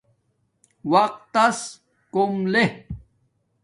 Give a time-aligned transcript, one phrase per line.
[0.91, 1.57] وقت تس
[2.13, 2.63] کوم لے